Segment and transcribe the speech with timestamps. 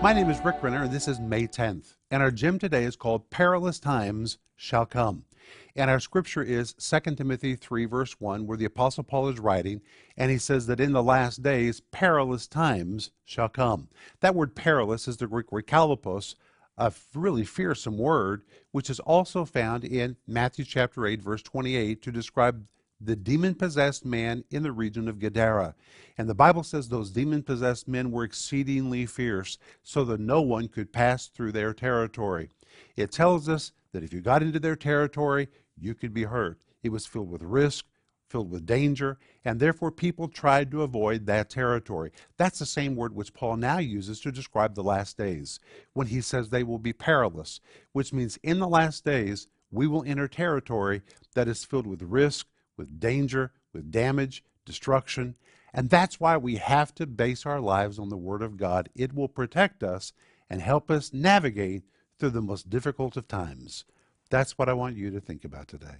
[0.00, 1.96] My name is Rick Renner, and this is May 10th.
[2.08, 5.24] And our gym today is called Perilous Times Shall Come.
[5.74, 9.80] And our scripture is 2 Timothy 3, verse 1, where the Apostle Paul is writing,
[10.16, 13.88] and he says that in the last days, perilous times shall come.
[14.20, 16.36] That word perilous is the Greek word chalepos,
[16.76, 22.12] a really fearsome word, which is also found in Matthew chapter 8, verse 28, to
[22.12, 22.64] describe
[23.00, 25.74] the demon possessed man in the region of Gadara.
[26.16, 30.68] And the Bible says those demon possessed men were exceedingly fierce, so that no one
[30.68, 32.50] could pass through their territory.
[32.96, 36.58] It tells us that if you got into their territory, you could be hurt.
[36.82, 37.86] It was filled with risk,
[38.28, 42.10] filled with danger, and therefore people tried to avoid that territory.
[42.36, 45.60] That's the same word which Paul now uses to describe the last days,
[45.94, 47.60] when he says they will be perilous,
[47.92, 51.02] which means in the last days we will enter territory
[51.34, 52.46] that is filled with risk,
[52.78, 55.34] with danger, with damage, destruction.
[55.74, 58.88] And that's why we have to base our lives on the Word of God.
[58.94, 60.14] It will protect us
[60.48, 61.82] and help us navigate
[62.18, 63.84] through the most difficult of times.
[64.30, 65.98] That's what I want you to think about today.